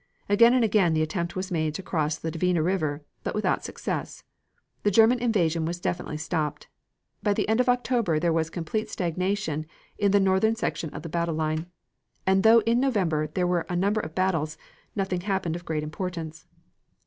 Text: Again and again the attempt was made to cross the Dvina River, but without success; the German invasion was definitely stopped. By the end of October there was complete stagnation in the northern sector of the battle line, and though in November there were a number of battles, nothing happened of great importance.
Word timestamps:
Again 0.27 0.55
and 0.55 0.63
again 0.65 0.95
the 0.95 1.03
attempt 1.03 1.35
was 1.35 1.51
made 1.51 1.75
to 1.75 1.83
cross 1.83 2.17
the 2.17 2.31
Dvina 2.31 2.65
River, 2.65 3.03
but 3.23 3.35
without 3.35 3.63
success; 3.63 4.23
the 4.81 4.89
German 4.89 5.19
invasion 5.19 5.63
was 5.63 5.79
definitely 5.79 6.17
stopped. 6.17 6.67
By 7.21 7.35
the 7.35 7.47
end 7.47 7.59
of 7.59 7.69
October 7.69 8.17
there 8.19 8.33
was 8.33 8.49
complete 8.49 8.89
stagnation 8.89 9.67
in 9.99 10.09
the 10.11 10.19
northern 10.19 10.55
sector 10.55 10.89
of 10.91 11.03
the 11.03 11.09
battle 11.09 11.35
line, 11.35 11.67
and 12.25 12.41
though 12.41 12.61
in 12.61 12.79
November 12.79 13.27
there 13.27 13.45
were 13.45 13.67
a 13.69 13.75
number 13.75 14.01
of 14.01 14.15
battles, 14.15 14.57
nothing 14.95 15.21
happened 15.21 15.55
of 15.55 15.65
great 15.65 15.83
importance. 15.83 16.47